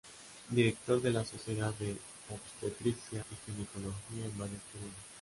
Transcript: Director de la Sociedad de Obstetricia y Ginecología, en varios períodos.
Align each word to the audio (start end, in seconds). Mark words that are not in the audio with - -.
Director 0.49 0.99
de 0.99 1.11
la 1.11 1.23
Sociedad 1.23 1.71
de 1.75 1.95
Obstetricia 2.31 3.19
y 3.19 3.51
Ginecología, 3.51 4.25
en 4.25 4.35
varios 4.35 4.61
períodos. 4.73 4.95